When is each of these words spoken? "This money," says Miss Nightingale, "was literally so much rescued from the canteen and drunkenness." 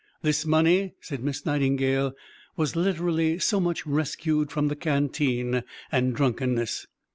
"This 0.23 0.47
money," 0.47 0.95
says 0.99 1.19
Miss 1.19 1.45
Nightingale, 1.45 2.13
"was 2.57 2.75
literally 2.75 3.37
so 3.37 3.59
much 3.59 3.85
rescued 3.85 4.49
from 4.49 4.67
the 4.67 4.75
canteen 4.75 5.61
and 5.91 6.15
drunkenness." 6.15 6.87